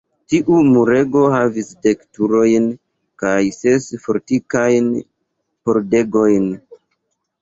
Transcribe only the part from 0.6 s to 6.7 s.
murego havis dek turojn kaj ses fortikajn pordegojn.